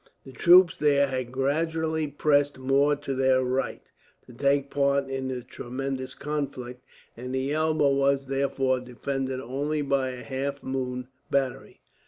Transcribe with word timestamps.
The 0.25 0.31
troops 0.31 0.77
there 0.79 1.05
had 1.05 1.31
gradually 1.31 2.07
pressed 2.07 2.57
more 2.57 2.95
to 2.95 3.13
their 3.13 3.43
right, 3.43 3.83
to 4.25 4.33
take 4.33 4.71
part 4.71 5.07
in 5.07 5.27
the 5.27 5.43
tremendous 5.43 6.15
conflict; 6.15 6.83
and 7.15 7.35
the 7.35 7.53
elbow 7.53 7.91
was, 7.93 8.25
therefore, 8.25 8.79
defended 8.79 9.39
only 9.39 9.83
by 9.83 10.09
a 10.09 10.23
half 10.23 10.63
moon 10.63 11.07
battery. 11.29 11.81